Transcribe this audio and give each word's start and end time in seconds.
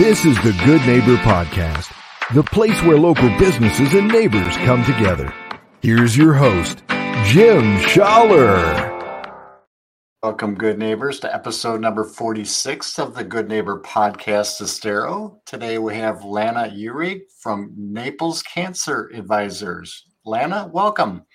This 0.00 0.24
is 0.24 0.34
the 0.36 0.58
Good 0.64 0.80
Neighbor 0.86 1.16
Podcast, 1.16 1.92
the 2.32 2.42
place 2.42 2.82
where 2.84 2.96
local 2.96 3.28
businesses 3.38 3.92
and 3.92 4.08
neighbors 4.08 4.56
come 4.64 4.82
together. 4.82 5.30
Here's 5.82 6.16
your 6.16 6.32
host, 6.32 6.82
Jim 7.26 7.76
Schaller. 7.80 9.28
Welcome, 10.22 10.54
good 10.54 10.78
neighbors, 10.78 11.20
to 11.20 11.34
episode 11.34 11.82
number 11.82 12.04
46 12.04 12.98
of 12.98 13.14
the 13.14 13.24
Good 13.24 13.46
Neighbor 13.46 13.82
Podcast 13.82 14.62
Estero. 14.62 15.42
Today 15.44 15.76
we 15.76 15.94
have 15.96 16.24
Lana 16.24 16.72
Uhrig 16.74 17.24
from 17.38 17.74
Naples 17.76 18.42
Cancer 18.42 19.10
Advisors. 19.14 20.06
Lana, 20.24 20.70
welcome. 20.72 21.26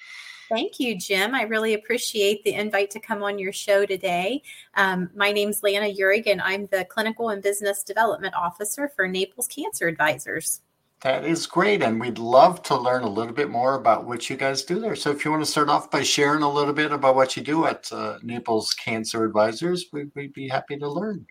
Thank 0.55 0.79
you, 0.79 0.97
Jim. 0.97 1.35
I 1.35 1.41
really 1.41 1.73
appreciate 1.73 2.45
the 2.45 2.53
invite 2.53 2.89
to 2.91 2.99
come 3.01 3.23
on 3.23 3.37
your 3.37 3.51
show 3.51 3.85
today. 3.85 4.41
Um, 4.75 5.09
my 5.13 5.33
name's 5.33 5.61
Lana 5.61 5.93
Uhrig, 5.93 6.27
and 6.27 6.39
I'm 6.39 6.67
the 6.67 6.85
Clinical 6.85 7.27
and 7.27 7.43
Business 7.43 7.83
Development 7.83 8.33
Officer 8.33 8.89
for 8.95 9.05
Naples 9.05 9.49
Cancer 9.49 9.89
Advisors. 9.89 10.61
That 11.01 11.25
is 11.25 11.45
great. 11.45 11.83
And 11.83 11.99
we'd 11.99 12.19
love 12.19 12.63
to 12.63 12.77
learn 12.77 13.03
a 13.03 13.09
little 13.09 13.33
bit 13.33 13.49
more 13.49 13.75
about 13.75 14.05
what 14.05 14.29
you 14.29 14.37
guys 14.37 14.63
do 14.63 14.79
there. 14.79 14.95
So, 14.95 15.11
if 15.11 15.25
you 15.25 15.31
want 15.31 15.43
to 15.43 15.51
start 15.51 15.67
off 15.67 15.91
by 15.91 16.03
sharing 16.03 16.41
a 16.41 16.49
little 16.49 16.73
bit 16.73 16.93
about 16.93 17.15
what 17.15 17.35
you 17.35 17.43
do 17.43 17.65
at 17.65 17.91
uh, 17.91 18.19
Naples 18.23 18.73
Cancer 18.75 19.25
Advisors, 19.25 19.87
we'd, 19.91 20.11
we'd 20.15 20.31
be 20.31 20.47
happy 20.47 20.77
to 20.77 20.87
learn. 20.89 21.25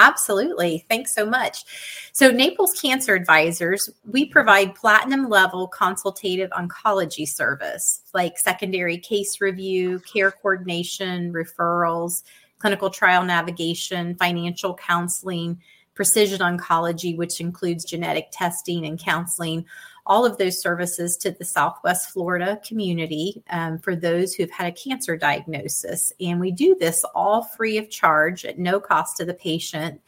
Absolutely. 0.00 0.86
Thanks 0.88 1.14
so 1.14 1.26
much. 1.26 1.64
So, 2.12 2.30
Naples 2.30 2.72
Cancer 2.72 3.14
Advisors, 3.14 3.90
we 4.10 4.24
provide 4.24 4.74
platinum 4.74 5.28
level 5.28 5.68
consultative 5.68 6.48
oncology 6.50 7.28
service 7.28 8.00
like 8.14 8.38
secondary 8.38 8.96
case 8.96 9.42
review, 9.42 10.00
care 10.10 10.30
coordination, 10.30 11.34
referrals, 11.34 12.22
clinical 12.58 12.88
trial 12.88 13.24
navigation, 13.24 14.14
financial 14.14 14.74
counseling, 14.74 15.60
precision 15.94 16.40
oncology, 16.40 17.14
which 17.14 17.38
includes 17.38 17.84
genetic 17.84 18.28
testing 18.32 18.86
and 18.86 18.98
counseling, 18.98 19.66
all 20.10 20.26
of 20.26 20.38
those 20.38 20.60
services 20.60 21.16
to 21.16 21.30
the 21.30 21.44
Southwest 21.44 22.10
Florida 22.10 22.60
community 22.66 23.44
um, 23.48 23.78
for 23.78 23.94
those 23.94 24.34
who've 24.34 24.50
had 24.50 24.66
a 24.66 24.72
cancer 24.72 25.16
diagnosis. 25.16 26.12
And 26.20 26.40
we 26.40 26.50
do 26.50 26.74
this 26.74 27.04
all 27.14 27.44
free 27.44 27.78
of 27.78 27.88
charge 27.90 28.44
at 28.44 28.58
no 28.58 28.80
cost 28.80 29.16
to 29.18 29.24
the 29.24 29.34
patient 29.34 30.00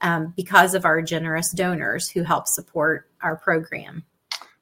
um, 0.00 0.32
because 0.34 0.72
of 0.72 0.86
our 0.86 1.02
generous 1.02 1.50
donors 1.50 2.08
who 2.08 2.22
help 2.22 2.48
support 2.48 3.10
our 3.20 3.36
program. 3.36 4.02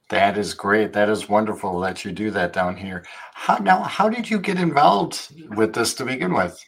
That 0.09 0.37
is 0.37 0.53
great. 0.53 0.91
That 0.91 1.07
is 1.07 1.29
wonderful 1.29 1.79
that 1.79 2.03
you 2.03 2.11
do 2.11 2.29
that 2.31 2.51
down 2.51 2.75
here. 2.75 3.05
How, 3.33 3.55
now, 3.55 3.79
how 3.83 4.09
did 4.09 4.29
you 4.29 4.37
get 4.37 4.59
involved 4.59 5.33
with 5.55 5.73
this 5.73 5.93
to 5.93 6.03
begin 6.03 6.33
with? 6.33 6.61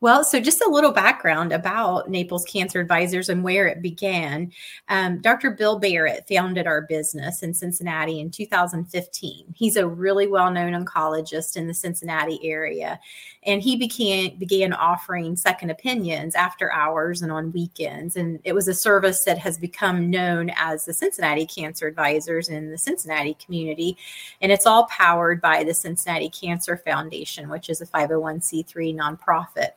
Well, 0.00 0.22
so 0.22 0.38
just 0.38 0.60
a 0.60 0.70
little 0.70 0.92
background 0.92 1.52
about 1.52 2.08
Naples 2.08 2.44
Cancer 2.44 2.78
Advisors 2.78 3.28
and 3.28 3.42
where 3.42 3.66
it 3.66 3.82
began. 3.82 4.52
Um, 4.88 5.20
Dr. 5.20 5.50
Bill 5.50 5.80
Barrett 5.80 6.28
founded 6.28 6.68
our 6.68 6.82
business 6.82 7.42
in 7.42 7.52
Cincinnati 7.52 8.20
in 8.20 8.30
2015. 8.30 9.54
He's 9.56 9.76
a 9.76 9.88
really 9.88 10.28
well 10.28 10.52
known 10.52 10.72
oncologist 10.72 11.56
in 11.56 11.66
the 11.66 11.74
Cincinnati 11.74 12.38
area. 12.44 13.00
And 13.48 13.62
he 13.62 13.76
began, 13.76 14.36
began 14.36 14.74
offering 14.74 15.34
second 15.34 15.70
opinions 15.70 16.34
after 16.34 16.70
hours 16.70 17.22
and 17.22 17.32
on 17.32 17.50
weekends. 17.50 18.14
And 18.14 18.40
it 18.44 18.52
was 18.52 18.68
a 18.68 18.74
service 18.74 19.24
that 19.24 19.38
has 19.38 19.56
become 19.56 20.10
known 20.10 20.50
as 20.54 20.84
the 20.84 20.92
Cincinnati 20.92 21.46
Cancer 21.46 21.86
Advisors 21.86 22.50
in 22.50 22.70
the 22.70 22.76
Cincinnati 22.76 23.38
community. 23.42 23.96
And 24.42 24.52
it's 24.52 24.66
all 24.66 24.84
powered 24.88 25.40
by 25.40 25.64
the 25.64 25.72
Cincinnati 25.72 26.28
Cancer 26.28 26.76
Foundation, 26.76 27.48
which 27.48 27.70
is 27.70 27.80
a 27.80 27.86
501c3 27.86 28.94
nonprofit. 28.94 29.70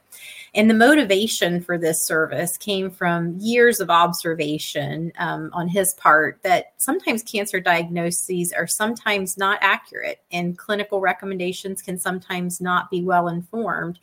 And 0.54 0.70
the 0.70 0.74
motivation 0.74 1.62
for 1.62 1.78
this 1.78 2.06
service 2.06 2.58
came 2.58 2.92
from 2.92 3.38
years 3.40 3.80
of 3.80 3.90
observation 3.90 5.14
um, 5.18 5.50
on 5.54 5.70
his 5.70 5.94
part 5.94 6.40
that 6.44 6.74
sometimes 6.76 7.24
cancer 7.24 7.62
diagnoses 7.62 8.52
are 8.52 8.68
sometimes 8.68 9.38
not 9.38 9.60
accurate 9.62 10.20
and 10.30 10.58
clinical 10.58 11.00
recommendations 11.00 11.82
can 11.82 11.98
sometimes 11.98 12.60
not 12.60 12.92
be 12.92 13.02
well 13.02 13.30
informed. 13.30 13.98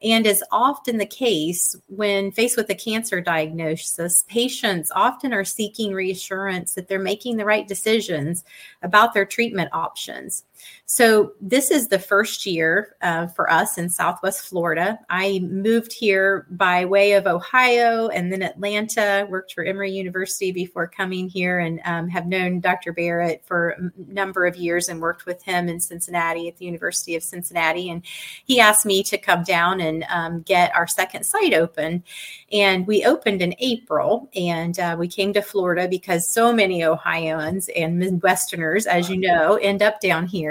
And 0.00 0.24
is 0.24 0.44
often 0.52 0.98
the 0.98 1.06
case 1.06 1.74
when 1.88 2.30
faced 2.30 2.56
with 2.56 2.70
a 2.70 2.76
cancer 2.76 3.20
diagnosis, 3.20 4.24
patients 4.28 4.92
often 4.94 5.32
are 5.32 5.44
seeking 5.44 5.92
reassurance 5.92 6.74
that 6.74 6.86
they're 6.86 7.00
making 7.00 7.38
the 7.38 7.44
right 7.44 7.66
decisions 7.66 8.44
about 8.82 9.14
their 9.14 9.26
treatment 9.26 9.70
options. 9.72 10.44
So, 10.86 11.32
this 11.40 11.70
is 11.70 11.88
the 11.88 11.98
first 11.98 12.46
year 12.46 12.96
uh, 13.02 13.26
for 13.26 13.50
us 13.52 13.76
in 13.76 13.90
Southwest 13.90 14.46
Florida. 14.46 14.98
I 15.10 15.40
moved 15.40 15.92
here 15.92 16.46
by 16.50 16.86
way 16.86 17.12
of 17.12 17.26
Ohio 17.26 18.08
and 18.08 18.32
then 18.32 18.42
Atlanta, 18.42 19.26
worked 19.28 19.52
for 19.52 19.64
Emory 19.64 19.92
University 19.92 20.50
before 20.50 20.86
coming 20.86 21.28
here, 21.28 21.58
and 21.58 21.80
um, 21.84 22.08
have 22.08 22.26
known 22.26 22.60
Dr. 22.60 22.94
Barrett 22.94 23.42
for 23.44 23.70
a 23.70 23.90
number 24.10 24.46
of 24.46 24.56
years 24.56 24.88
and 24.88 25.00
worked 25.00 25.26
with 25.26 25.42
him 25.42 25.68
in 25.68 25.78
Cincinnati 25.78 26.48
at 26.48 26.56
the 26.56 26.64
University 26.64 27.14
of 27.16 27.22
Cincinnati. 27.22 27.90
And 27.90 28.02
he 28.46 28.58
asked 28.58 28.86
me 28.86 29.02
to 29.04 29.18
come 29.18 29.42
down 29.42 29.82
and 29.82 30.04
um, 30.08 30.40
get 30.40 30.74
our 30.74 30.86
second 30.86 31.24
site 31.24 31.52
open. 31.52 32.02
And 32.50 32.86
we 32.86 33.04
opened 33.04 33.42
in 33.42 33.54
April, 33.58 34.30
and 34.34 34.78
uh, 34.78 34.96
we 34.98 35.06
came 35.06 35.34
to 35.34 35.42
Florida 35.42 35.86
because 35.86 36.26
so 36.26 36.50
many 36.50 36.82
Ohioans 36.82 37.68
and 37.76 38.02
Midwesterners, 38.02 38.86
as 38.86 39.10
you 39.10 39.18
know, 39.18 39.56
end 39.56 39.82
up 39.82 40.00
down 40.00 40.26
here. 40.26 40.47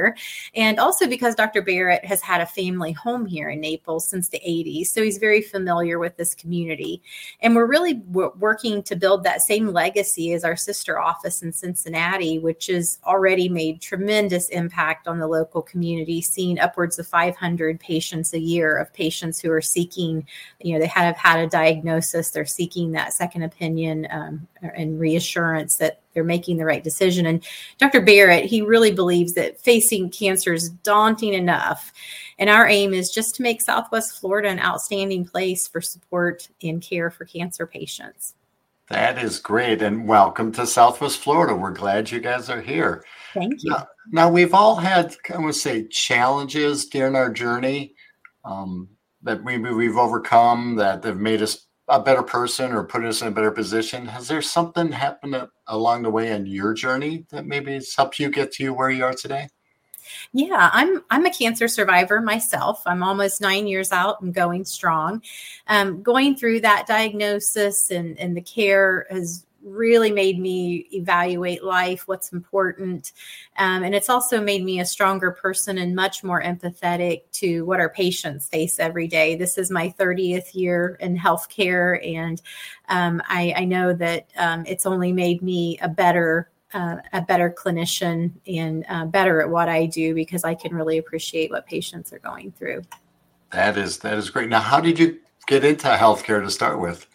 And 0.55 0.79
also 0.79 1.07
because 1.07 1.35
Dr. 1.35 1.61
Barrett 1.61 2.03
has 2.05 2.21
had 2.21 2.41
a 2.41 2.45
family 2.45 2.91
home 2.91 3.25
here 3.25 3.49
in 3.49 3.61
Naples 3.61 4.07
since 4.07 4.29
the 4.29 4.39
80s. 4.39 4.87
So 4.87 5.03
he's 5.03 5.17
very 5.17 5.41
familiar 5.41 5.99
with 5.99 6.17
this 6.17 6.35
community. 6.35 7.01
And 7.41 7.55
we're 7.55 7.65
really 7.65 7.95
w- 7.95 8.33
working 8.39 8.83
to 8.83 8.95
build 8.95 9.23
that 9.23 9.41
same 9.41 9.67
legacy 9.67 10.33
as 10.33 10.43
our 10.43 10.55
sister 10.55 10.99
office 10.99 11.41
in 11.41 11.51
Cincinnati, 11.51 12.39
which 12.39 12.67
has 12.67 12.99
already 13.05 13.49
made 13.49 13.81
tremendous 13.81 14.49
impact 14.49 15.07
on 15.07 15.19
the 15.19 15.27
local 15.27 15.61
community, 15.61 16.21
seeing 16.21 16.59
upwards 16.59 16.99
of 16.99 17.07
500 17.07 17.79
patients 17.79 18.33
a 18.33 18.39
year 18.39 18.77
of 18.77 18.93
patients 18.93 19.39
who 19.39 19.51
are 19.51 19.61
seeking, 19.61 20.25
you 20.61 20.73
know, 20.73 20.79
they 20.79 20.87
have 20.87 21.17
had 21.17 21.39
a 21.39 21.47
diagnosis, 21.47 22.31
they're 22.31 22.45
seeking 22.45 22.91
that 22.91 23.13
second 23.13 23.43
opinion 23.43 24.07
um, 24.11 24.47
and 24.75 24.99
reassurance 24.99 25.75
that 25.75 26.01
they're 26.17 26.23
making 26.23 26.57
the 26.57 26.65
right 26.65 26.83
decision. 26.83 27.27
And 27.27 27.45
Dr. 27.77 28.01
Barrett, 28.01 28.45
he 28.45 28.63
really 28.63 28.91
believes 28.91 29.33
that 29.33 29.61
facing 29.61 30.09
cancer 30.09 30.51
is 30.51 30.69
daunting 30.69 31.35
enough. 31.35 31.93
And 32.39 32.49
our 32.49 32.67
aim 32.67 32.91
is 32.91 33.11
just 33.11 33.35
to 33.35 33.43
make 33.43 33.61
Southwest 33.61 34.19
Florida 34.19 34.49
an 34.49 34.59
outstanding 34.59 35.25
place 35.25 35.67
for 35.67 35.79
support 35.79 36.49
and 36.63 36.81
care 36.81 37.11
for 37.11 37.25
cancer 37.25 37.67
patients. 37.67 38.33
That 38.89 39.23
is 39.23 39.37
great. 39.37 39.83
And 39.83 40.07
welcome 40.07 40.51
to 40.53 40.65
Southwest 40.65 41.19
Florida. 41.19 41.53
We're 41.53 41.69
glad 41.69 42.09
you 42.09 42.19
guys 42.19 42.49
are 42.49 42.61
here. 42.61 43.05
Thank 43.35 43.61
you. 43.61 43.69
Now, 43.69 43.87
now 44.11 44.29
we've 44.31 44.55
all 44.55 44.75
had, 44.75 45.15
I 45.31 45.37
would 45.37 45.53
say, 45.53 45.87
challenges 45.87 46.87
during 46.87 47.15
our 47.15 47.31
journey 47.31 47.93
um, 48.43 48.89
that 49.21 49.43
maybe 49.43 49.69
we've 49.69 49.97
overcome 49.97 50.77
that 50.77 51.03
have 51.03 51.19
made 51.19 51.43
us 51.43 51.66
a 51.87 51.99
better 51.99 52.23
person 52.23 52.73
or 52.73 52.83
put 52.83 53.05
us 53.05 53.21
in 53.21 53.29
a 53.29 53.31
better 53.31 53.51
position. 53.51 54.05
Has 54.07 54.27
there 54.27 54.41
something 54.41 54.91
happened 54.91 55.35
along 55.67 56.03
the 56.03 56.09
way 56.09 56.31
in 56.31 56.45
your 56.45 56.73
journey 56.73 57.25
that 57.29 57.45
maybe 57.45 57.73
has 57.73 57.95
helped 57.95 58.19
you 58.19 58.29
get 58.29 58.51
to 58.53 58.73
where 58.73 58.89
you 58.89 59.05
are 59.05 59.13
today? 59.13 59.47
Yeah, 60.33 60.69
I'm 60.71 61.03
I'm 61.09 61.25
a 61.25 61.33
cancer 61.33 61.67
survivor 61.67 62.21
myself. 62.21 62.81
I'm 62.85 63.03
almost 63.03 63.41
nine 63.41 63.67
years 63.67 63.91
out 63.91 64.21
and 64.21 64.33
going 64.33 64.65
strong. 64.65 65.21
Um, 65.67 66.01
going 66.01 66.35
through 66.35 66.61
that 66.61 66.87
diagnosis 66.87 67.91
and 67.91 68.17
and 68.19 68.35
the 68.35 68.41
care 68.41 69.05
has 69.09 69.45
really 69.63 70.11
made 70.11 70.39
me 70.39 70.87
evaluate 70.91 71.63
life, 71.63 72.07
what's 72.07 72.31
important. 72.31 73.11
Um, 73.57 73.83
and 73.83 73.93
it's 73.93 74.09
also 74.09 74.41
made 74.41 74.63
me 74.63 74.79
a 74.79 74.85
stronger 74.85 75.31
person 75.31 75.77
and 75.77 75.95
much 75.95 76.23
more 76.23 76.41
empathetic 76.41 77.23
to 77.33 77.65
what 77.65 77.79
our 77.79 77.89
patients 77.89 78.47
face 78.47 78.79
every 78.79 79.07
day. 79.07 79.35
This 79.35 79.57
is 79.57 79.71
my 79.71 79.93
30th 79.99 80.53
year 80.53 80.97
in 80.99 81.17
healthcare, 81.17 82.05
and 82.05 82.41
um, 82.89 83.21
I, 83.27 83.53
I, 83.57 83.65
know 83.65 83.93
that 83.93 84.27
um, 84.37 84.63
it's 84.65 84.85
only 84.85 85.11
made 85.11 85.41
me 85.41 85.77
a 85.81 85.89
better. 85.89 86.49
Uh, 86.73 86.97
a 87.13 87.21
better 87.21 87.49
clinician 87.49 88.29
and 88.45 88.85
uh, 88.89 89.05
better 89.05 89.39
at 89.41 89.49
what 89.49 89.69
I 89.69 89.85
do 89.85 90.13
because 90.13 90.43
I 90.43 90.53
can 90.53 90.75
really 90.75 90.97
appreciate 90.97 91.49
what 91.49 91.65
patients 91.65 92.11
are 92.11 92.19
going 92.19 92.51
through. 92.51 92.81
That 93.53 93.77
is 93.77 93.99
that 93.99 94.17
is 94.17 94.29
great. 94.29 94.49
Now, 94.49 94.59
how 94.59 94.81
did 94.81 94.99
you 94.99 95.17
get 95.47 95.63
into 95.63 95.87
healthcare 95.87 96.43
to 96.43 96.51
start 96.51 96.81
with? 96.81 97.07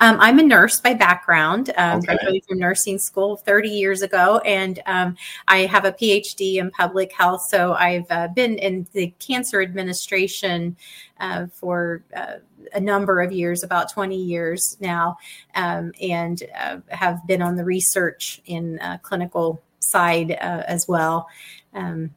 Um, 0.00 0.18
I'm 0.20 0.38
a 0.38 0.42
nurse 0.42 0.80
by 0.80 0.94
background, 0.94 1.70
um, 1.76 1.98
okay. 1.98 2.06
graduated 2.06 2.44
from 2.48 2.58
nursing 2.58 2.98
school 2.98 3.36
30 3.36 3.68
years 3.68 4.02
ago, 4.02 4.38
and 4.38 4.80
um, 4.86 5.16
I 5.46 5.60
have 5.66 5.84
a 5.84 5.92
PhD 5.92 6.56
in 6.56 6.70
public 6.70 7.12
health. 7.12 7.42
So 7.48 7.74
I've 7.74 8.06
uh, 8.10 8.28
been 8.28 8.58
in 8.58 8.86
the 8.92 9.12
cancer 9.18 9.62
administration 9.62 10.76
uh, 11.20 11.46
for 11.46 12.02
uh, 12.14 12.34
a 12.74 12.80
number 12.80 13.20
of 13.20 13.32
years, 13.32 13.62
about 13.62 13.90
20 13.90 14.16
years 14.16 14.76
now, 14.80 15.16
um, 15.54 15.92
and 16.00 16.42
uh, 16.58 16.78
have 16.88 17.26
been 17.26 17.42
on 17.42 17.56
the 17.56 17.64
research 17.64 18.40
in 18.46 18.78
uh, 18.80 18.98
clinical 19.02 19.62
side 19.80 20.32
uh, 20.32 20.62
as 20.66 20.86
well. 20.88 21.28
Um, 21.74 22.10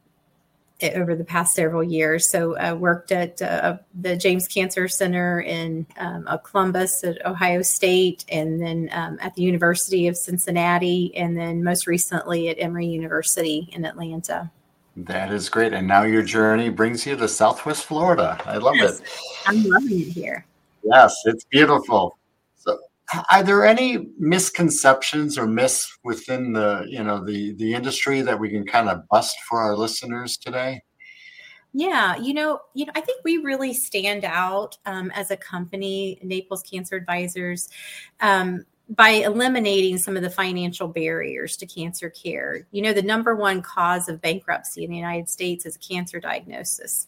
over 0.82 1.14
the 1.14 1.24
past 1.24 1.54
several 1.54 1.82
years. 1.82 2.30
So 2.30 2.56
I 2.56 2.70
uh, 2.70 2.74
worked 2.74 3.12
at 3.12 3.40
uh, 3.40 3.78
the 4.00 4.16
James 4.16 4.48
Cancer 4.48 4.88
Center 4.88 5.40
in 5.40 5.86
um, 5.98 6.24
uh, 6.26 6.38
Columbus 6.38 7.04
at 7.04 7.24
Ohio 7.24 7.62
State, 7.62 8.24
and 8.28 8.60
then 8.60 8.88
um, 8.92 9.18
at 9.20 9.34
the 9.34 9.42
University 9.42 10.08
of 10.08 10.16
Cincinnati, 10.16 11.14
and 11.16 11.36
then 11.36 11.62
most 11.62 11.86
recently 11.86 12.48
at 12.48 12.58
Emory 12.58 12.86
University 12.86 13.68
in 13.72 13.84
Atlanta. 13.84 14.50
That 14.96 15.32
is 15.32 15.48
great. 15.48 15.72
And 15.72 15.88
now 15.88 16.02
your 16.02 16.22
journey 16.22 16.68
brings 16.68 17.06
you 17.06 17.16
to 17.16 17.26
Southwest 17.28 17.86
Florida. 17.86 18.38
I 18.44 18.58
love 18.58 18.76
yes, 18.76 19.00
it. 19.00 19.06
I'm 19.46 19.62
loving 19.64 20.00
it 20.00 20.08
here. 20.08 20.44
Yes, 20.84 21.14
it's 21.24 21.44
beautiful. 21.44 22.18
Are 23.30 23.42
there 23.42 23.64
any 23.64 24.06
misconceptions 24.18 25.36
or 25.36 25.46
myths 25.46 25.98
within 26.04 26.52
the, 26.52 26.86
you 26.88 27.02
know, 27.02 27.24
the 27.24 27.54
the 27.54 27.74
industry 27.74 28.22
that 28.22 28.38
we 28.38 28.50
can 28.50 28.66
kind 28.66 28.88
of 28.88 29.06
bust 29.08 29.36
for 29.48 29.60
our 29.60 29.76
listeners 29.76 30.36
today? 30.36 30.82
Yeah, 31.74 32.16
you 32.16 32.34
know, 32.34 32.60
you 32.74 32.84
know, 32.84 32.92
I 32.94 33.00
think 33.00 33.22
we 33.24 33.38
really 33.38 33.72
stand 33.72 34.24
out 34.24 34.76
um, 34.84 35.10
as 35.12 35.30
a 35.30 35.36
company, 35.36 36.18
Naples 36.22 36.62
Cancer 36.62 36.96
Advisors. 36.96 37.70
Um, 38.20 38.66
by 38.94 39.08
eliminating 39.08 39.96
some 39.96 40.16
of 40.16 40.22
the 40.22 40.28
financial 40.28 40.86
barriers 40.86 41.56
to 41.56 41.66
cancer 41.66 42.10
care. 42.10 42.66
You 42.72 42.82
know, 42.82 42.92
the 42.92 43.00
number 43.00 43.34
one 43.34 43.62
cause 43.62 44.06
of 44.06 44.20
bankruptcy 44.20 44.84
in 44.84 44.90
the 44.90 44.96
United 44.96 45.30
States 45.30 45.64
is 45.64 45.78
cancer 45.78 46.20
diagnosis. 46.20 47.06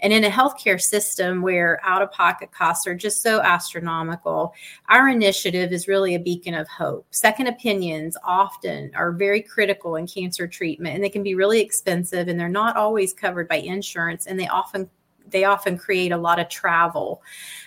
And 0.00 0.14
in 0.14 0.24
a 0.24 0.30
healthcare 0.30 0.80
system 0.80 1.42
where 1.42 1.78
out 1.84 2.00
of 2.00 2.10
pocket 2.10 2.52
costs 2.52 2.86
are 2.86 2.94
just 2.94 3.22
so 3.22 3.42
astronomical, 3.42 4.54
our 4.88 5.08
initiative 5.08 5.72
is 5.72 5.88
really 5.88 6.14
a 6.14 6.20
beacon 6.20 6.54
of 6.54 6.68
hope. 6.68 7.06
Second 7.10 7.48
opinions 7.48 8.16
often 8.24 8.90
are 8.94 9.12
very 9.12 9.42
critical 9.42 9.96
in 9.96 10.06
cancer 10.06 10.48
treatment 10.48 10.94
and 10.94 11.04
they 11.04 11.10
can 11.10 11.22
be 11.22 11.34
really 11.34 11.60
expensive 11.60 12.28
and 12.28 12.40
they're 12.40 12.48
not 12.48 12.76
always 12.76 13.12
covered 13.12 13.46
by 13.46 13.56
insurance 13.56 14.26
and 14.26 14.40
they 14.40 14.48
often 14.48 14.88
they 15.28 15.44
often 15.44 15.76
create 15.76 16.12
a 16.12 16.16
lot 16.16 16.38
of 16.38 16.48
travel 16.48 17.20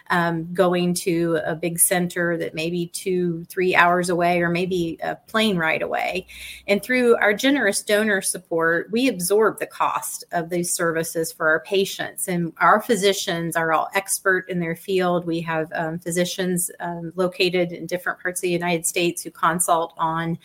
um, 0.10 0.54
going 0.54 0.94
to 0.94 1.40
a 1.46 1.56
big 1.56 1.80
center 1.80 2.38
that 2.38 2.54
maybe 2.54 2.88
two, 2.88 3.44
three 3.46 3.76
hours 3.76 4.10
away, 4.10 4.42
or 4.42 4.50
maybe 4.50 4.98
a 5.04 5.16
plane 5.16 5.58
ride 5.58 5.82
away. 5.82 6.28
And 6.68 6.82
through 6.82 7.16
our 7.18 7.34
generous 7.34 7.82
donor 7.84 8.22
support, 8.22 8.92
we 8.92 9.08
absorb 9.08 9.60
the 9.60 9.68
cost 9.68 10.24
of 10.32 10.50
these 10.50 10.74
services 10.74 11.32
for 11.32 11.48
our 11.48 11.60
patients. 11.60 12.28
And 12.28 12.54
our 12.60 12.82
physicians 12.82 13.56
are 13.56 13.72
all 13.72 13.90
expert 13.94 14.50
in 14.50 14.60
their 14.60 14.76
field. 14.76 15.26
We 15.26 15.42
have 15.42 15.72
um, 15.74 16.00
physicians 16.00 16.72
um, 16.80 17.14
located 17.16 17.72
in 17.72 17.86
different 17.86 18.20
parts 18.20 18.40
of 18.40 18.44
the 18.44 18.50
United 18.50 18.86
States 18.86 19.24
who 19.24 19.32
consult 19.32 19.94
on 19.98 20.38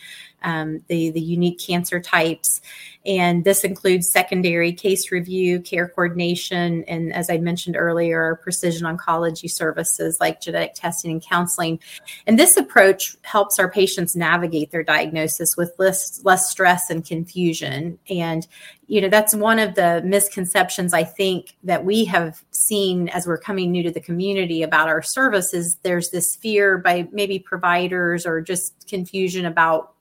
um, 0.43 0.83
the, 0.87 1.09
the 1.09 1.21
unique 1.21 1.59
cancer 1.59 1.99
types. 1.99 2.61
And 3.05 3.43
this 3.43 3.63
includes 3.63 4.09
secondary 4.09 4.71
case 4.73 5.11
review, 5.11 5.59
care 5.59 5.87
coordination, 5.87 6.83
and 6.85 7.13
as 7.13 7.29
I 7.29 7.37
mentioned 7.37 7.75
earlier, 7.77 8.39
precision 8.41 8.85
oncology 8.85 9.49
services 9.55 10.17
like 10.19 10.41
genetic 10.41 10.73
testing 10.75 11.11
and 11.11 11.21
counseling. 11.21 11.79
And 12.27 12.37
this 12.37 12.57
approach 12.57 13.15
helps 13.23 13.59
our 13.59 13.69
patients 13.69 14.15
navigate 14.15 14.71
their 14.71 14.83
diagnosis 14.83 15.55
with 15.57 15.73
less, 15.77 16.21
less 16.23 16.49
stress 16.49 16.89
and 16.89 17.05
confusion. 17.05 17.97
And, 18.09 18.47
you 18.87 19.01
know, 19.01 19.09
that's 19.09 19.33
one 19.33 19.59
of 19.59 19.75
the 19.75 20.01
misconceptions 20.03 20.93
I 20.93 21.03
think 21.03 21.55
that 21.63 21.85
we 21.85 22.05
have 22.05 22.43
seen 22.51 23.09
as 23.09 23.25
we're 23.25 23.37
coming 23.37 23.71
new 23.71 23.83
to 23.83 23.91
the 23.91 23.99
community 23.99 24.63
about 24.63 24.87
our 24.87 25.01
services. 25.01 25.77
There's 25.83 26.11
this 26.11 26.35
fear 26.35 26.77
by 26.77 27.07
maybe 27.11 27.39
providers 27.39 28.25
or 28.25 28.41
just 28.41 28.87
confusion 28.87 29.45
about 29.45 29.94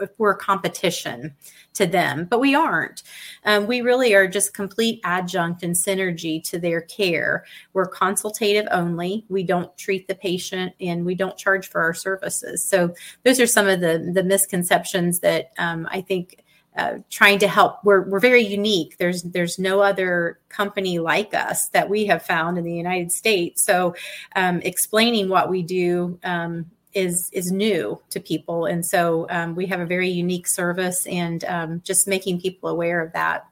if 0.00 0.10
we're 0.18 0.34
competition 0.34 1.34
to 1.74 1.86
them, 1.86 2.26
but 2.28 2.40
we 2.40 2.54
aren't. 2.54 3.02
Um, 3.44 3.66
we 3.66 3.80
really 3.80 4.14
are 4.14 4.26
just 4.26 4.54
complete 4.54 5.00
adjunct 5.04 5.62
and 5.62 5.74
synergy 5.76 6.42
to 6.50 6.58
their 6.58 6.80
care. 6.80 7.44
We're 7.72 7.86
consultative 7.86 8.66
only. 8.70 9.24
We 9.28 9.42
don't 9.44 9.76
treat 9.76 10.08
the 10.08 10.14
patient 10.14 10.74
and 10.80 11.04
we 11.04 11.14
don't 11.14 11.36
charge 11.36 11.68
for 11.68 11.80
our 11.80 11.94
services. 11.94 12.68
So 12.68 12.94
those 13.24 13.40
are 13.40 13.46
some 13.46 13.68
of 13.68 13.80
the 13.80 14.10
the 14.12 14.24
misconceptions 14.24 15.20
that 15.20 15.52
um, 15.58 15.88
I 15.90 16.00
think. 16.00 16.44
Uh, 16.76 16.98
trying 17.10 17.36
to 17.36 17.48
help 17.48 17.80
we're, 17.82 18.02
we're 18.02 18.20
very 18.20 18.42
unique 18.42 18.96
there's 18.98 19.24
there's 19.24 19.58
no 19.58 19.80
other 19.80 20.38
company 20.48 21.00
like 21.00 21.34
us 21.34 21.68
that 21.70 21.90
we 21.90 22.06
have 22.06 22.22
found 22.22 22.56
in 22.56 22.62
the 22.62 22.72
united 22.72 23.10
states 23.10 23.64
so 23.64 23.92
um, 24.36 24.60
explaining 24.62 25.28
what 25.28 25.50
we 25.50 25.64
do 25.64 26.16
um, 26.22 26.64
is 26.92 27.30
is 27.32 27.52
new 27.52 28.00
to 28.10 28.20
people. 28.20 28.66
And 28.66 28.84
so 28.84 29.26
um, 29.30 29.54
we 29.54 29.66
have 29.66 29.80
a 29.80 29.86
very 29.86 30.08
unique 30.08 30.46
service 30.46 31.06
and 31.06 31.44
um, 31.44 31.80
just 31.84 32.08
making 32.08 32.40
people 32.40 32.68
aware 32.68 33.00
of 33.00 33.12
that. 33.12 33.46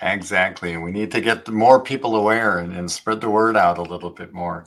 Exactly. 0.00 0.74
And 0.74 0.82
we 0.82 0.92
need 0.92 1.10
to 1.12 1.20
get 1.20 1.48
more 1.48 1.80
people 1.80 2.16
aware 2.16 2.58
and, 2.58 2.72
and 2.72 2.90
spread 2.90 3.20
the 3.20 3.30
word 3.30 3.56
out 3.56 3.78
a 3.78 3.82
little 3.82 4.10
bit 4.10 4.32
more. 4.32 4.66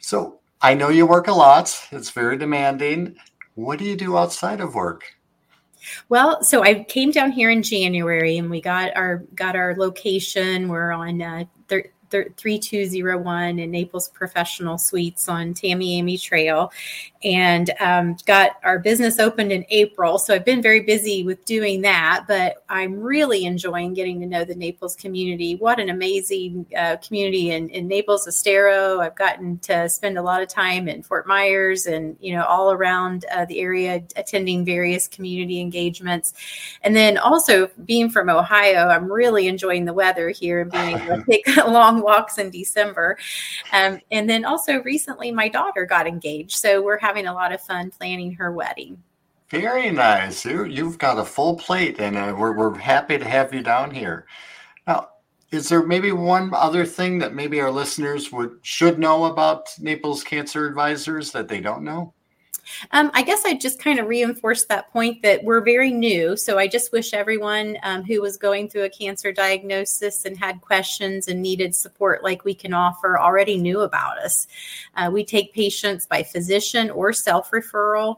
So 0.00 0.40
i 0.62 0.74
know 0.74 0.88
you 0.88 1.06
work 1.06 1.28
a 1.28 1.32
lot. 1.32 1.76
It's 1.90 2.10
very 2.10 2.36
demanding. 2.36 3.16
What 3.54 3.78
do 3.78 3.84
you 3.84 3.96
do 3.96 4.16
outside 4.16 4.60
of 4.60 4.74
work? 4.74 5.04
Well, 6.08 6.42
so 6.44 6.62
I 6.62 6.84
came 6.84 7.10
down 7.10 7.32
here 7.32 7.50
in 7.50 7.62
January 7.62 8.38
and 8.38 8.48
we 8.48 8.60
got 8.60 8.96
our 8.96 9.24
got 9.34 9.56
our 9.56 9.74
location. 9.76 10.68
We're 10.68 10.92
on 10.92 11.20
uh, 11.20 11.44
3201 12.12 13.58
in 13.58 13.70
Naples 13.70 14.08
Professional 14.08 14.78
Suites 14.78 15.28
on 15.28 15.54
Tamiami 15.54 16.20
Trail 16.20 16.70
and 17.24 17.70
um, 17.80 18.16
got 18.26 18.52
our 18.64 18.78
business 18.78 19.18
opened 19.18 19.52
in 19.52 19.64
April. 19.70 20.18
So 20.18 20.34
I've 20.34 20.44
been 20.44 20.62
very 20.62 20.80
busy 20.80 21.22
with 21.22 21.44
doing 21.44 21.82
that, 21.82 22.24
but 22.26 22.64
I'm 22.68 22.98
really 22.98 23.44
enjoying 23.44 23.94
getting 23.94 24.20
to 24.20 24.26
know 24.26 24.44
the 24.44 24.54
Naples 24.54 24.96
community. 24.96 25.54
What 25.54 25.78
an 25.78 25.88
amazing 25.88 26.66
uh, 26.76 26.96
community 26.96 27.50
in, 27.50 27.68
in 27.70 27.86
Naples 27.86 28.26
Estero. 28.26 29.00
I've 29.00 29.14
gotten 29.14 29.58
to 29.60 29.88
spend 29.88 30.18
a 30.18 30.22
lot 30.22 30.42
of 30.42 30.48
time 30.48 30.88
in 30.88 31.02
Fort 31.02 31.26
Myers 31.26 31.86
and, 31.86 32.16
you 32.20 32.34
know, 32.34 32.44
all 32.44 32.72
around 32.72 33.24
uh, 33.32 33.44
the 33.44 33.60
area 33.60 34.02
attending 34.16 34.64
various 34.64 35.06
community 35.06 35.60
engagements. 35.60 36.32
And 36.82 36.96
then 36.96 37.18
also 37.18 37.68
being 37.84 38.10
from 38.10 38.28
Ohio, 38.28 38.88
I'm 38.88 39.10
really 39.10 39.46
enjoying 39.46 39.84
the 39.84 39.92
weather 39.92 40.30
here 40.30 40.60
and 40.60 40.70
being 40.70 40.98
able 40.98 41.16
to 41.18 41.24
take 41.30 41.46
a 41.56 41.70
long 41.70 42.01
walks 42.02 42.38
in 42.38 42.50
December. 42.50 43.16
Um, 43.72 44.00
and 44.10 44.28
then 44.28 44.44
also 44.44 44.82
recently, 44.82 45.30
my 45.30 45.48
daughter 45.48 45.86
got 45.86 46.06
engaged. 46.06 46.58
So 46.58 46.82
we're 46.82 46.98
having 46.98 47.26
a 47.26 47.34
lot 47.34 47.52
of 47.52 47.60
fun 47.60 47.90
planning 47.90 48.32
her 48.34 48.52
wedding. 48.52 49.02
Very 49.48 49.90
nice. 49.90 50.46
You've 50.46 50.96
got 50.96 51.18
a 51.18 51.24
full 51.24 51.56
plate, 51.56 52.00
and 52.00 52.16
uh, 52.16 52.34
we're, 52.36 52.56
we're 52.56 52.74
happy 52.74 53.18
to 53.18 53.24
have 53.24 53.52
you 53.52 53.62
down 53.62 53.90
here. 53.90 54.26
Now, 54.86 55.10
is 55.50 55.68
there 55.68 55.82
maybe 55.82 56.12
one 56.12 56.50
other 56.54 56.86
thing 56.86 57.18
that 57.18 57.34
maybe 57.34 57.60
our 57.60 57.70
listeners 57.70 58.32
would 58.32 58.58
should 58.62 58.98
know 58.98 59.26
about 59.26 59.68
Naples 59.78 60.24
Cancer 60.24 60.66
Advisors 60.66 61.30
that 61.32 61.48
they 61.48 61.60
don't 61.60 61.84
know? 61.84 62.14
Um, 62.90 63.10
I 63.14 63.22
guess 63.22 63.44
I 63.44 63.54
just 63.54 63.80
kind 63.80 63.98
of 63.98 64.06
reinforced 64.06 64.68
that 64.68 64.92
point 64.92 65.22
that 65.22 65.44
we're 65.44 65.64
very 65.64 65.90
new. 65.90 66.36
So 66.36 66.58
I 66.58 66.66
just 66.66 66.92
wish 66.92 67.12
everyone 67.12 67.78
um, 67.82 68.02
who 68.04 68.20
was 68.20 68.36
going 68.36 68.68
through 68.68 68.84
a 68.84 68.90
cancer 68.90 69.32
diagnosis 69.32 70.24
and 70.24 70.36
had 70.36 70.60
questions 70.60 71.28
and 71.28 71.42
needed 71.42 71.74
support 71.74 72.22
like 72.22 72.44
we 72.44 72.54
can 72.54 72.72
offer 72.72 73.18
already 73.18 73.56
knew 73.56 73.80
about 73.80 74.18
us. 74.18 74.46
Uh, 74.96 75.10
we 75.12 75.24
take 75.24 75.52
patients 75.52 76.06
by 76.06 76.22
physician 76.22 76.90
or 76.90 77.12
self 77.12 77.50
referral. 77.50 78.16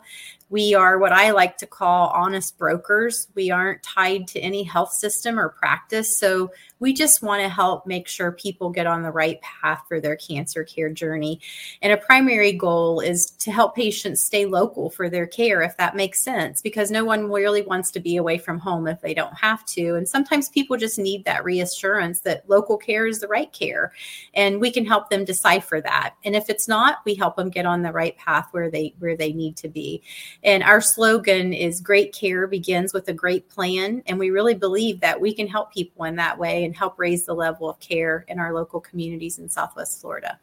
We 0.51 0.75
are 0.75 0.99
what 0.99 1.13
I 1.13 1.31
like 1.31 1.57
to 1.59 1.67
call 1.67 2.11
honest 2.11 2.59
brokers. 2.59 3.29
We 3.35 3.51
aren't 3.51 3.83
tied 3.83 4.29
to 4.29 4.41
any 4.41 4.63
health 4.63 4.93
system 4.93 5.39
or 5.39 5.49
practice. 5.49 6.19
So 6.19 6.51
we 6.81 6.93
just 6.93 7.23
want 7.23 7.43
to 7.43 7.49
help 7.49 7.87
make 7.87 8.09
sure 8.09 8.33
people 8.33 8.71
get 8.71 8.87
on 8.87 9.03
the 9.03 9.11
right 9.11 9.41
path 9.41 9.83
for 9.89 10.01
their 10.01 10.17
cancer 10.17 10.65
care 10.65 10.91
journey. 10.91 11.41
And 11.83 11.93
a 11.93 11.97
primary 11.97 12.53
goal 12.53 13.01
is 13.01 13.27
to 13.27 13.53
help 13.53 13.75
patients 13.75 14.25
stay 14.25 14.45
local 14.47 14.91
for 14.91 15.09
their 15.09 15.27
care, 15.27 15.63
if 15.63 15.77
that 15.77 15.97
makes 15.97 16.23
sense, 16.23 16.61
because 16.61 16.91
no 16.91 17.05
one 17.05 17.31
really 17.31 17.63
wants 17.63 17.91
to 17.93 18.01
be 18.01 18.17
away 18.17 18.39
from 18.39 18.59
home 18.59 18.87
if 18.89 19.01
they 19.01 19.15
don't 19.15 19.35
have 19.35 19.65
to. 19.67 19.95
And 19.95 20.09
sometimes 20.09 20.49
people 20.49 20.77
just 20.77 20.99
need 20.99 21.25
that 21.25 21.45
reassurance 21.45 22.21
that 22.21 22.49
local 22.49 22.77
care 22.77 23.07
is 23.07 23.21
the 23.21 23.29
right 23.29 23.53
care. 23.53 23.93
And 24.35 24.61
we 24.61 24.71
can 24.71 24.85
help 24.85 25.11
them 25.11 25.25
decipher 25.25 25.81
that. 25.81 26.15
And 26.25 26.35
if 26.35 26.51
it's 26.51 26.69
not, 26.69 26.99
we 27.05 27.15
help 27.15 27.37
them 27.37 27.51
get 27.51 27.67
on 27.67 27.83
the 27.83 27.93
right 27.93 28.17
path 28.17 28.49
where 28.51 28.71
they 28.71 28.95
where 28.99 29.17
they 29.17 29.33
need 29.33 29.57
to 29.59 29.69
be. 29.69 30.03
And 30.43 30.63
our 30.63 30.81
slogan 30.81 31.53
is 31.53 31.81
great 31.81 32.13
care 32.13 32.47
begins 32.47 32.93
with 32.93 33.09
a 33.09 33.13
great 33.13 33.49
plan. 33.49 34.03
And 34.07 34.19
we 34.19 34.31
really 34.31 34.55
believe 34.55 35.01
that 35.01 35.21
we 35.21 35.35
can 35.35 35.47
help 35.47 35.73
people 35.73 36.05
in 36.05 36.17
that 36.17 36.39
way 36.39 36.65
and 36.65 36.74
and 36.75 36.79
help 36.79 36.99
raise 36.99 37.25
the 37.25 37.33
level 37.33 37.71
of 37.71 37.79
care 37.79 38.25
in 38.27 38.41
our 38.41 38.53
local 38.53 38.81
communities 38.81 39.39
in 39.39 39.49
Southwest 39.49 40.01
Florida. 40.01 40.41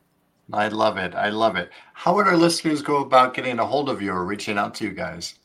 I 0.54 0.70
love 0.70 0.98
it. 0.98 1.14
I 1.14 1.28
love 1.30 1.58
it. 1.58 1.70
How 1.94 2.16
would 2.16 2.26
our 2.26 2.38
listeners 2.38 2.82
go 2.82 3.02
about 3.02 3.34
getting 3.34 3.60
a 3.60 3.66
hold 3.66 3.90
of 3.90 4.02
you 4.02 4.14
or 4.14 4.24
reaching 4.26 4.58
out 4.58 4.74
to 4.76 4.86
you 4.86 4.92
guys? 4.92 5.36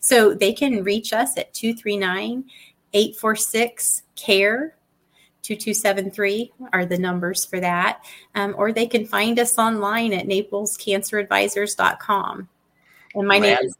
So 0.00 0.32
they 0.34 0.52
can 0.52 0.84
reach 0.84 1.12
us 1.12 1.36
at 1.36 1.52
239 1.52 2.44
846 2.92 4.02
CARE. 4.14 4.76
2273 5.42 6.52
are 6.72 6.86
the 6.86 6.98
numbers 6.98 7.44
for 7.44 7.58
that. 7.60 8.04
Um, 8.36 8.54
or 8.56 8.72
they 8.72 8.86
can 8.86 9.04
find 9.06 9.40
us 9.40 9.58
online 9.58 10.12
at 10.12 10.26
naplescanceradvisors.com. 10.26 12.48
And 13.14 13.26
my 13.26 13.40
name 13.40 13.58
is 13.62 13.74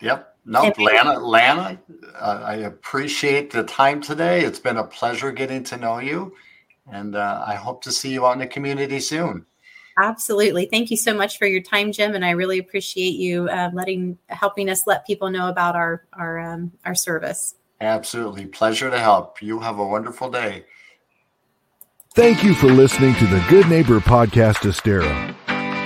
Yep. 0.00 0.33
No, 0.46 0.72
Lana, 0.78 1.18
Lana, 1.18 1.80
uh, 2.14 2.42
I 2.44 2.54
appreciate 2.56 3.50
the 3.50 3.62
time 3.62 4.02
today. 4.02 4.44
It's 4.44 4.58
been 4.58 4.76
a 4.76 4.84
pleasure 4.84 5.32
getting 5.32 5.64
to 5.64 5.76
know 5.78 5.98
you, 5.98 6.34
and 6.90 7.16
uh, 7.16 7.42
I 7.46 7.54
hope 7.54 7.82
to 7.84 7.92
see 7.92 8.12
you 8.12 8.26
out 8.26 8.32
in 8.32 8.40
the 8.40 8.46
community 8.46 9.00
soon. 9.00 9.46
Absolutely. 9.96 10.66
Thank 10.66 10.90
you 10.90 10.96
so 10.96 11.14
much 11.14 11.38
for 11.38 11.46
your 11.46 11.62
time, 11.62 11.92
Jim, 11.92 12.14
and 12.14 12.24
I 12.24 12.30
really 12.30 12.58
appreciate 12.58 13.14
you 13.14 13.48
uh, 13.48 13.70
letting 13.72 14.18
helping 14.28 14.68
us 14.68 14.86
let 14.86 15.06
people 15.06 15.30
know 15.30 15.48
about 15.48 15.76
our 15.76 16.04
our 16.12 16.40
um, 16.40 16.72
our 16.84 16.94
service. 16.94 17.54
Absolutely, 17.80 18.46
pleasure 18.46 18.90
to 18.90 18.98
help. 18.98 19.40
You 19.40 19.60
have 19.60 19.78
a 19.78 19.86
wonderful 19.86 20.30
day. 20.30 20.64
Thank 22.14 22.44
you 22.44 22.54
for 22.54 22.68
listening 22.68 23.14
to 23.16 23.26
the 23.26 23.44
Good 23.48 23.68
Neighbor 23.68 24.00
Podcast 24.00 24.68
Estero. 24.68 25.34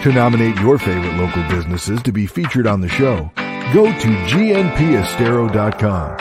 To 0.03 0.13
nominate 0.13 0.57
your 0.61 0.79
favorite 0.79 1.17
local 1.17 1.43
businesses 1.49 2.03
to 2.03 2.13
be 2.13 2.27
featured 2.27 2.67
on 2.67 2.81
the 2.81 2.89
show, 2.89 3.31
go 3.73 3.87
to 3.87 4.09
gnpestero.com. 4.29 6.17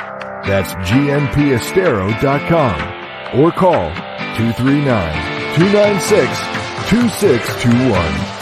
That's 0.45 0.73
gnpestero.com 0.89 2.77
or 3.39 3.51
call 3.51 3.91
239 4.35 5.55
296 5.55 6.29
2621. 6.89 8.36